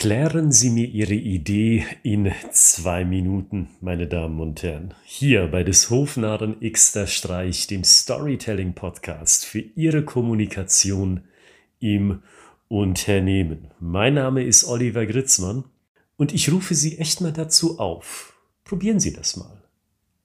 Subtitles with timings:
[0.00, 4.94] Erklären Sie mir Ihre Idee in zwei Minuten, meine Damen und Herren.
[5.04, 11.24] Hier bei des Hofnarren Xter Streich, dem Storytelling Podcast für Ihre Kommunikation
[11.80, 12.22] im
[12.68, 13.72] Unternehmen.
[13.78, 15.64] Mein Name ist Oliver Gritzmann
[16.16, 18.32] und ich rufe Sie echt mal dazu auf.
[18.64, 19.62] Probieren Sie das mal.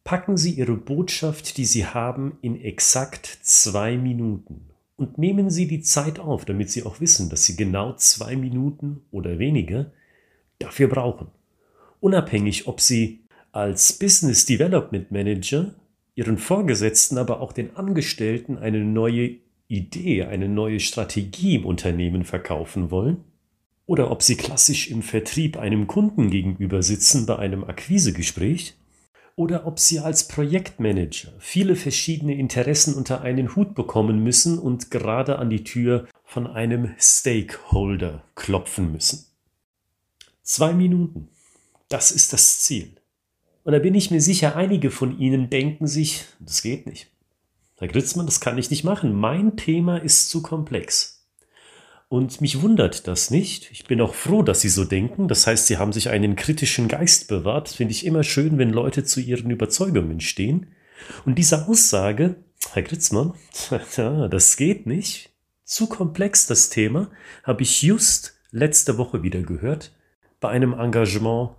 [0.05, 5.81] Packen Sie Ihre Botschaft, die Sie haben, in exakt zwei Minuten und nehmen Sie die
[5.81, 9.91] Zeit auf, damit Sie auch wissen, dass Sie genau zwei Minuten oder weniger
[10.59, 11.27] dafür brauchen.
[11.99, 13.21] Unabhängig, ob Sie
[13.51, 15.75] als Business Development Manager
[16.15, 19.35] Ihren Vorgesetzten, aber auch den Angestellten eine neue
[19.68, 23.18] Idee, eine neue Strategie im Unternehmen verkaufen wollen,
[23.85, 28.75] oder ob Sie klassisch im Vertrieb einem Kunden gegenüber sitzen bei einem Akquisegespräch,
[29.36, 35.39] oder ob Sie als Projektmanager viele verschiedene Interessen unter einen Hut bekommen müssen und gerade
[35.39, 39.25] an die Tür von einem Stakeholder klopfen müssen.
[40.42, 41.30] Zwei Minuten.
[41.89, 42.95] Das ist das Ziel.
[43.64, 47.11] Und da bin ich mir sicher, einige von Ihnen denken sich, das geht nicht.
[47.77, 49.14] Herr Gritzmann, das kann ich nicht machen.
[49.14, 51.14] Mein Thema ist zu komplex.
[52.08, 53.72] Und mich wundert das nicht.
[53.72, 55.28] Ich bin auch froh, dass Sie so denken.
[55.28, 57.70] Das heißt, Sie haben sich einen kritischen Geist bewahrt.
[57.70, 60.67] Finde ich immer schön, wenn Leute zu ihren Überzeugungen stehen.
[61.26, 62.36] Und diese Aussage,
[62.73, 63.33] Herr Gritzmann,
[64.30, 65.31] das geht nicht.
[65.64, 67.09] Zu komplex das Thema,
[67.44, 69.92] habe ich just letzte Woche wieder gehört
[70.39, 71.52] bei einem Engagement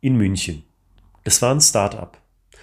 [0.00, 0.64] in München.
[1.22, 2.20] Das war ein Start-up.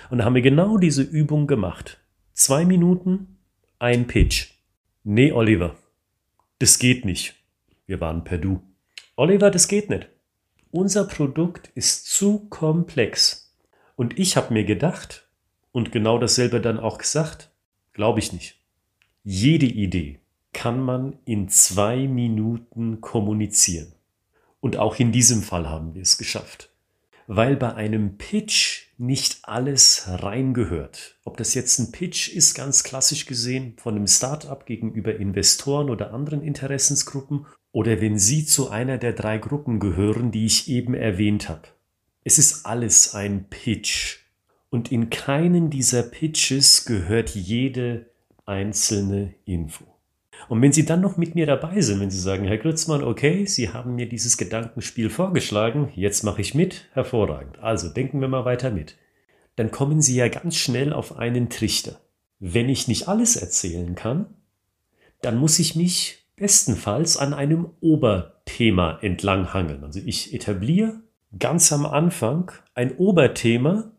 [0.09, 1.99] Und da haben wir genau diese Übung gemacht.
[2.33, 3.37] Zwei Minuten,
[3.79, 4.51] ein Pitch.
[5.03, 5.75] Nee, Oliver,
[6.59, 7.35] das geht nicht.
[7.85, 8.61] Wir waren per Du.
[9.15, 10.09] Oliver, das geht nicht.
[10.71, 13.55] Unser Produkt ist zu komplex.
[13.95, 15.27] Und ich habe mir gedacht
[15.71, 17.51] und genau dasselbe dann auch gesagt,
[17.93, 18.59] glaube ich nicht.
[19.23, 20.19] Jede Idee
[20.51, 23.93] kann man in zwei Minuten kommunizieren.
[24.59, 26.69] Und auch in diesem Fall haben wir es geschafft.
[27.27, 31.17] Weil bei einem Pitch nicht alles reingehört.
[31.23, 36.13] Ob das jetzt ein Pitch ist, ganz klassisch gesehen, von einem Startup gegenüber Investoren oder
[36.13, 41.49] anderen Interessensgruppen, oder wenn Sie zu einer der drei Gruppen gehören, die ich eben erwähnt
[41.49, 41.67] habe.
[42.23, 44.19] Es ist alles ein Pitch.
[44.69, 48.11] Und in keinen dieser Pitches gehört jede
[48.45, 49.85] einzelne Info.
[50.49, 53.45] Und wenn Sie dann noch mit mir dabei sind, wenn Sie sagen, Herr Grützmann, okay,
[53.45, 57.59] Sie haben mir dieses Gedankenspiel vorgeschlagen, jetzt mache ich mit, hervorragend.
[57.59, 58.97] Also denken wir mal weiter mit.
[59.55, 61.99] Dann kommen Sie ja ganz schnell auf einen Trichter.
[62.39, 64.25] Wenn ich nicht alles erzählen kann,
[65.21, 69.83] dann muss ich mich bestenfalls an einem Oberthema entlanghangeln.
[69.83, 70.95] Also ich etabliere
[71.37, 73.91] ganz am Anfang ein Oberthema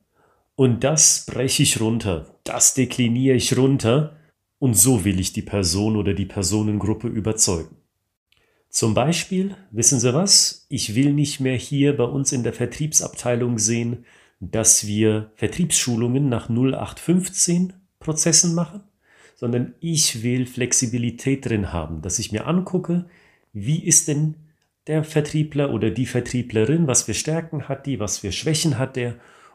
[0.56, 4.16] und das breche ich runter, das dekliniere ich runter
[4.59, 7.76] und so will ich die Person oder die Personengruppe überzeugen.
[8.69, 10.66] Zum Beispiel, wissen Sie was?
[10.69, 14.04] Ich will nicht mehr hier bei uns in der Vertriebsabteilung sehen,
[14.41, 18.81] dass wir Vertriebsschulungen nach 0815 Prozessen machen,
[19.37, 23.06] sondern ich will Flexibilität drin haben, dass ich mir angucke,
[23.53, 24.34] wie ist denn
[24.86, 29.15] der Vertriebler oder die Vertrieblerin, was für Stärken hat die, was für Schwächen hat der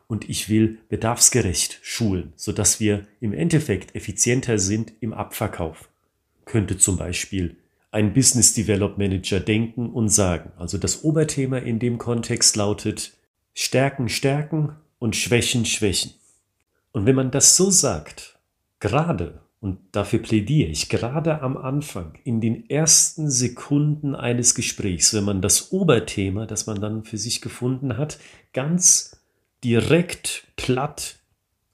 [0.09, 5.87] und ich will bedarfsgerecht schulen, sodass wir im Endeffekt effizienter sind im Abverkauf.
[6.45, 7.55] Könnte zum Beispiel
[7.91, 10.51] ein Business Development Manager denken und sagen.
[10.57, 13.13] Also das Oberthema in dem Kontext lautet
[13.53, 16.13] Stärken, Stärken und Schwächen, Schwächen.
[16.91, 18.39] Und wenn man das so sagt,
[18.79, 25.23] gerade, und dafür plädiere ich, gerade am Anfang, in den ersten Sekunden eines Gesprächs, wenn
[25.23, 28.17] man das Oberthema, das man dann für sich gefunden hat,
[28.53, 29.18] ganz
[29.63, 31.17] direkt platt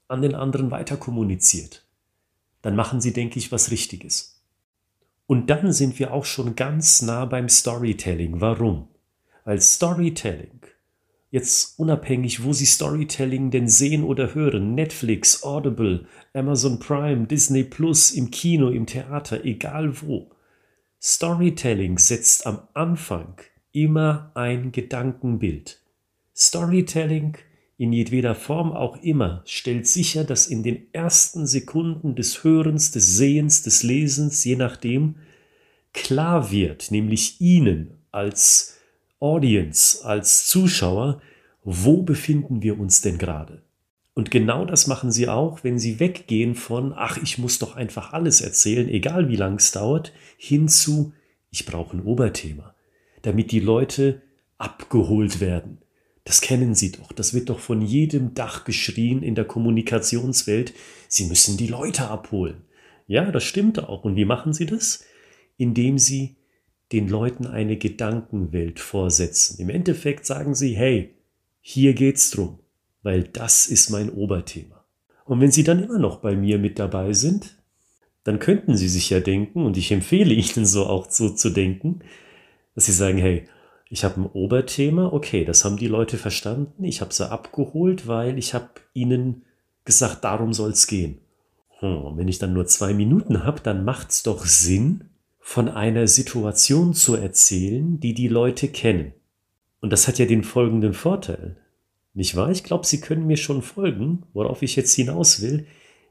[0.08, 1.84] an den anderen weiter kommuniziert,
[2.62, 4.42] dann machen sie, denke ich, was Richtiges.
[5.26, 8.40] Und dann sind wir auch schon ganz nah beim Storytelling.
[8.40, 8.88] Warum?
[9.44, 10.60] Weil Storytelling,
[11.30, 18.12] jetzt unabhängig, wo Sie Storytelling denn sehen oder hören, Netflix, Audible, Amazon Prime, Disney Plus,
[18.12, 20.30] im Kino, im Theater, egal wo,
[21.02, 23.36] Storytelling setzt am Anfang
[23.72, 25.80] immer ein Gedankenbild.
[26.34, 27.36] Storytelling
[27.78, 33.16] in jedweder Form auch immer, stellt sicher, dass in den ersten Sekunden des Hörens, des
[33.16, 35.16] Sehens, des Lesens, je nachdem,
[35.92, 38.78] klar wird, nämlich Ihnen als
[39.20, 41.20] Audience, als Zuschauer,
[41.64, 43.62] wo befinden wir uns denn gerade?
[44.14, 48.14] Und genau das machen Sie auch, wenn Sie weggehen von, ach, ich muss doch einfach
[48.14, 51.12] alles erzählen, egal wie lang es dauert, hin zu,
[51.50, 52.74] ich brauche ein Oberthema,
[53.20, 54.22] damit die Leute
[54.56, 55.78] abgeholt werden
[56.26, 57.12] das kennen Sie doch.
[57.12, 60.74] Das wird doch von jedem Dach geschrien in der Kommunikationswelt.
[61.08, 62.64] Sie müssen die Leute abholen.
[63.06, 64.04] Ja, das stimmt auch.
[64.04, 65.04] Und wie machen Sie das?
[65.56, 66.36] Indem Sie
[66.92, 69.60] den Leuten eine Gedankenwelt vorsetzen.
[69.60, 71.14] Im Endeffekt sagen sie, hey,
[71.60, 72.60] hier geht's drum,
[73.02, 74.84] weil das ist mein Oberthema.
[75.24, 77.56] Und wenn sie dann immer noch bei mir mit dabei sind,
[78.22, 82.00] dann könnten sie sich ja denken, und ich empfehle ihnen so auch so zu denken,
[82.74, 83.48] dass sie sagen, hey,
[83.88, 88.38] ich habe ein Oberthema, okay, das haben die Leute verstanden, ich habe sie abgeholt, weil
[88.38, 89.42] ich habe ihnen
[89.84, 91.18] gesagt, darum soll es gehen.
[91.78, 95.04] Hm, wenn ich dann nur zwei Minuten habe, dann macht es doch Sinn,
[95.38, 99.12] von einer Situation zu erzählen, die die Leute kennen.
[99.80, 101.56] Und das hat ja den folgenden Vorteil.
[102.14, 102.50] Nicht wahr?
[102.50, 105.66] Ich glaube, Sie können mir schon folgen, worauf ich jetzt hinaus will.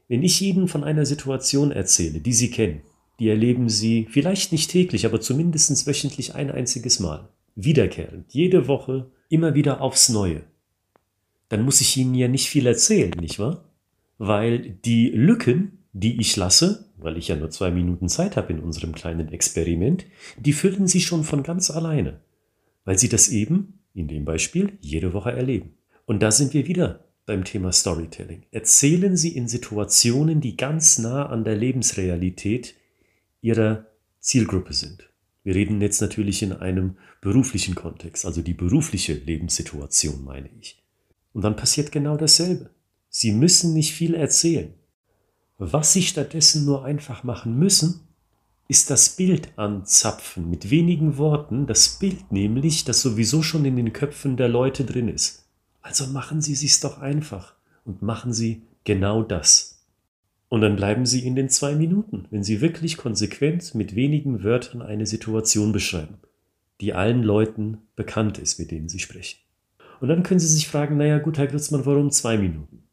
[0.08, 2.80] Wenn ich Ihnen von einer Situation erzähle, die Sie kennen,
[3.18, 9.10] die erleben Sie vielleicht nicht täglich, aber zumindest wöchentlich ein einziges Mal, wiederkehrend, jede Woche,
[9.28, 10.44] immer wieder aufs Neue,
[11.48, 13.64] dann muss ich Ihnen ja nicht viel erzählen, nicht wahr?
[14.18, 18.60] Weil die Lücken, die ich lasse, weil ich ja nur zwei Minuten Zeit habe in
[18.60, 20.06] unserem kleinen Experiment,
[20.38, 22.20] die füllen Sie schon von ganz alleine,
[22.84, 25.74] weil Sie das eben, in dem Beispiel, jede Woche erleben.
[26.04, 28.44] Und da sind wir wieder beim Thema Storytelling.
[28.52, 32.74] Erzählen Sie in Situationen, die ganz nah an der Lebensrealität
[33.40, 33.86] Ihrer
[34.20, 35.10] Zielgruppe sind.
[35.46, 40.82] Wir reden jetzt natürlich in einem beruflichen Kontext, also die berufliche Lebenssituation meine ich.
[41.32, 42.70] Und dann passiert genau dasselbe.
[43.10, 44.74] Sie müssen nicht viel erzählen.
[45.56, 48.00] Was Sie stattdessen nur einfach machen müssen,
[48.66, 53.92] ist das Bild anzapfen mit wenigen Worten, das Bild nämlich, das sowieso schon in den
[53.92, 55.46] Köpfen der Leute drin ist.
[55.80, 57.54] Also machen Sie sich's doch einfach
[57.84, 59.75] und machen Sie genau das.
[60.48, 64.82] Und dann bleiben Sie in den zwei Minuten, wenn Sie wirklich konsequent mit wenigen Wörtern
[64.82, 66.18] eine Situation beschreiben,
[66.80, 69.38] die allen Leuten bekannt ist, mit denen Sie sprechen.
[70.00, 72.84] Und dann können Sie sich fragen, naja gut, Herr Gritzmann, warum zwei Minuten?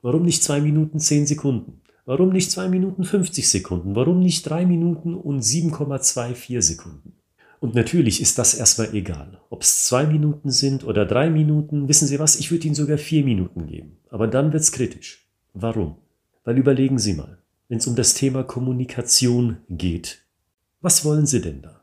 [0.00, 1.82] Warum nicht zwei Minuten zehn Sekunden?
[2.04, 3.94] Warum nicht zwei Minuten 50 Sekunden?
[3.94, 7.12] Warum nicht drei Minuten und 7,24 Sekunden?
[7.60, 9.40] Und natürlich ist das erstmal egal.
[9.50, 12.98] Ob es zwei Minuten sind oder drei Minuten, wissen Sie was, ich würde Ihnen sogar
[12.98, 13.98] vier Minuten geben.
[14.10, 15.28] Aber dann wird's kritisch.
[15.54, 15.94] Warum?
[16.44, 20.22] Weil überlegen Sie mal, wenn es um das Thema Kommunikation geht,
[20.80, 21.82] was wollen Sie denn da?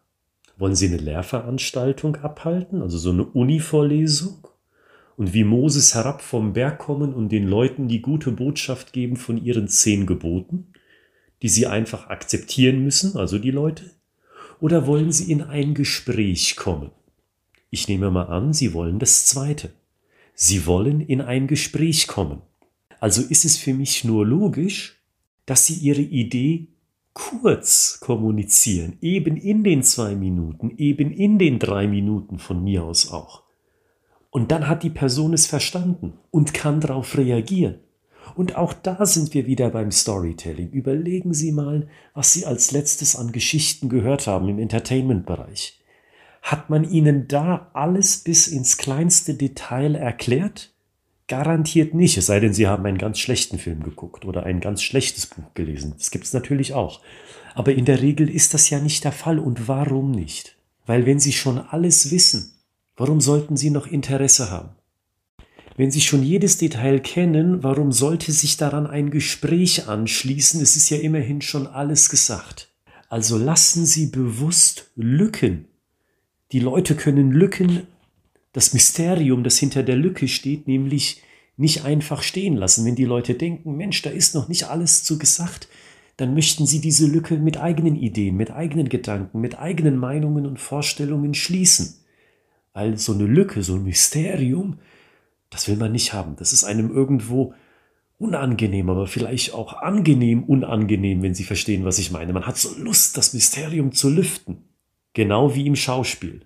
[0.57, 4.47] Wollen Sie eine Lehrveranstaltung abhalten, also so eine Uni-Vorlesung?
[5.15, 9.37] Und wie Moses herab vom Berg kommen und den Leuten die gute Botschaft geben von
[9.43, 10.73] ihren zehn Geboten,
[11.41, 13.83] die sie einfach akzeptieren müssen, also die Leute?
[14.59, 16.91] oder wollen Sie in ein Gespräch kommen?
[17.69, 19.71] Ich nehme mal an, Sie wollen das Zweite.
[20.33, 22.41] Sie wollen in ein Gespräch kommen.
[22.99, 25.01] Also ist es für mich nur logisch,
[25.45, 26.67] dass Sie Ihre Idee
[27.13, 33.11] kurz kommunizieren, eben in den zwei Minuten, eben in den drei Minuten von mir aus
[33.11, 33.43] auch.
[34.29, 37.79] Und dann hat die Person es verstanden und kann darauf reagieren.
[38.35, 40.69] Und auch da sind wir wieder beim Storytelling.
[40.69, 45.81] Überlegen Sie mal, was Sie als letztes an Geschichten gehört haben im Entertainment-Bereich.
[46.41, 50.71] Hat man Ihnen da alles bis ins kleinste Detail erklärt?
[51.29, 54.81] Garantiert nicht, es sei denn, Sie haben einen ganz schlechten Film geguckt oder ein ganz
[54.81, 55.93] schlechtes Buch gelesen.
[55.95, 57.01] Das gibt es natürlich auch.
[57.53, 59.37] Aber in der Regel ist das ja nicht der Fall.
[59.37, 60.55] Und warum nicht?
[60.87, 62.53] Weil wenn Sie schon alles wissen,
[62.97, 64.69] warum sollten Sie noch Interesse haben?
[65.77, 70.59] Wenn Sie schon jedes Detail kennen, warum sollte sich daran ein Gespräch anschließen?
[70.61, 72.69] Es ist ja immerhin schon alles gesagt.
[73.07, 75.67] Also lassen Sie bewusst Lücken.
[76.53, 77.85] Die Leute können Lücken,
[78.51, 81.21] das Mysterium, das hinter der Lücke steht, nämlich
[81.57, 82.85] nicht einfach stehen lassen.
[82.85, 85.67] Wenn die Leute denken, Mensch, da ist noch nicht alles zu gesagt,
[86.17, 90.59] dann möchten sie diese Lücke mit eigenen Ideen, mit eigenen Gedanken, mit eigenen Meinungen und
[90.59, 91.95] Vorstellungen schließen.
[92.73, 94.79] Also eine Lücke, so ein Mysterium,
[95.49, 96.35] das will man nicht haben.
[96.37, 97.53] Das ist einem irgendwo
[98.17, 102.33] unangenehm, aber vielleicht auch angenehm unangenehm, wenn Sie verstehen, was ich meine.
[102.33, 104.65] Man hat so Lust, das Mysterium zu lüften.
[105.13, 106.41] Genau wie im Schauspiel.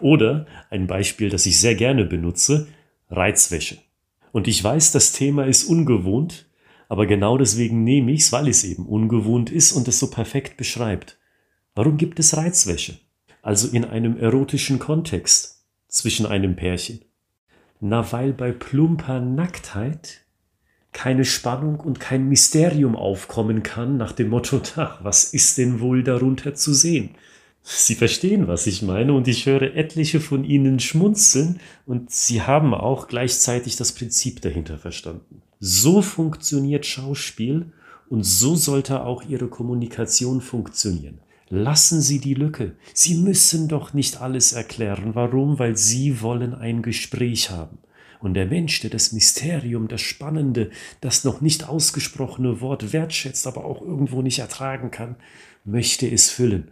[0.00, 2.68] Oder ein Beispiel, das ich sehr gerne benutze,
[3.10, 3.78] Reizwäsche.
[4.32, 6.46] Und ich weiß, das Thema ist ungewohnt,
[6.88, 10.56] aber genau deswegen nehme ich es, weil es eben ungewohnt ist und es so perfekt
[10.56, 11.18] beschreibt.
[11.74, 12.98] Warum gibt es Reizwäsche?
[13.42, 17.04] Also in einem erotischen Kontext zwischen einem Pärchen.
[17.80, 20.24] Na, weil bei plumper Nacktheit
[20.92, 24.62] keine Spannung und kein Mysterium aufkommen kann nach dem Motto,
[25.02, 27.10] was ist denn wohl darunter zu sehen?
[27.66, 32.74] Sie verstehen, was ich meine, und ich höre etliche von Ihnen schmunzeln, und Sie haben
[32.74, 35.40] auch gleichzeitig das Prinzip dahinter verstanden.
[35.60, 37.72] So funktioniert Schauspiel,
[38.10, 41.20] und so sollte auch Ihre Kommunikation funktionieren.
[41.48, 42.76] Lassen Sie die Lücke.
[42.92, 45.14] Sie müssen doch nicht alles erklären.
[45.14, 45.58] Warum?
[45.58, 47.78] Weil Sie wollen ein Gespräch haben.
[48.20, 53.64] Und der Mensch, der das Mysterium, das Spannende, das noch nicht ausgesprochene Wort wertschätzt, aber
[53.64, 55.16] auch irgendwo nicht ertragen kann,
[55.64, 56.70] möchte es füllen.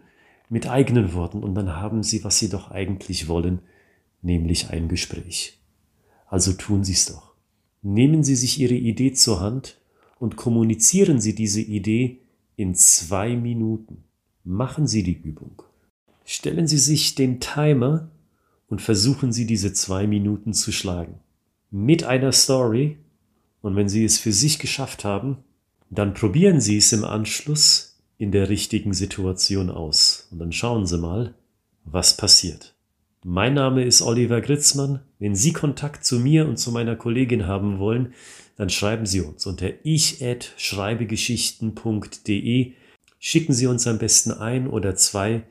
[0.52, 3.60] Mit eigenen Worten und dann haben Sie, was Sie doch eigentlich wollen,
[4.20, 5.58] nämlich ein Gespräch.
[6.26, 7.32] Also tun Sie es doch.
[7.80, 9.80] Nehmen Sie sich Ihre Idee zur Hand
[10.18, 12.20] und kommunizieren Sie diese Idee
[12.56, 14.04] in zwei Minuten.
[14.44, 15.62] Machen Sie die Übung.
[16.26, 18.10] Stellen Sie sich den Timer
[18.68, 21.14] und versuchen Sie diese zwei Minuten zu schlagen.
[21.70, 22.98] Mit einer Story.
[23.62, 25.38] Und wenn Sie es für sich geschafft haben,
[25.88, 27.91] dann probieren Sie es im Anschluss
[28.22, 30.28] in der richtigen Situation aus.
[30.30, 31.34] Und dann schauen Sie mal,
[31.84, 32.76] was passiert.
[33.24, 35.00] Mein Name ist Oliver Gritzmann.
[35.18, 38.14] Wenn Sie Kontakt zu mir und zu meiner Kollegin haben wollen,
[38.56, 42.72] dann schreiben Sie uns unter ich@schreibegeschichten.de.
[43.18, 45.42] Schicken Sie uns am besten ein oder zwei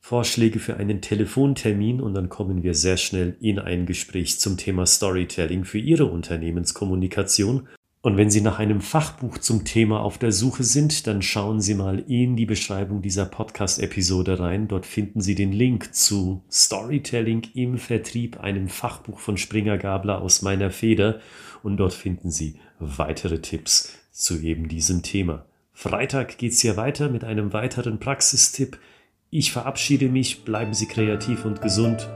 [0.00, 4.84] Vorschläge für einen Telefontermin und dann kommen wir sehr schnell in ein Gespräch zum Thema
[4.84, 7.68] Storytelling für Ihre Unternehmenskommunikation.
[8.06, 11.74] Und wenn Sie nach einem Fachbuch zum Thema auf der Suche sind, dann schauen Sie
[11.74, 14.68] mal in die Beschreibung dieser Podcast-Episode rein.
[14.68, 20.40] Dort finden Sie den Link zu Storytelling im Vertrieb, einem Fachbuch von Springer Gabler aus
[20.40, 21.18] meiner Feder.
[21.64, 25.44] Und dort finden Sie weitere Tipps zu eben diesem Thema.
[25.72, 28.78] Freitag geht's hier weiter mit einem weiteren Praxistipp.
[29.30, 32.08] Ich verabschiede mich, bleiben Sie kreativ und gesund